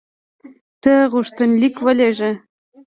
ته 0.81 0.93
غوښتنلیک 1.13 1.75
ولېږه. 1.85 2.31